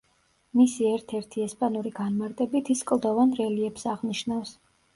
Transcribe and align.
მისი 0.59 0.87
ერთ-ერთი 0.91 1.43
ესპანური 1.49 1.93
განმარტებით, 2.01 2.73
ის 2.77 2.83
კლდოვან 2.93 3.39
რელიეფს 3.43 3.89
აღნიშნავს. 3.95 4.59